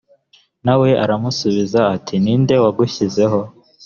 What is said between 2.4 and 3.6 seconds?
nde wagushyizeho?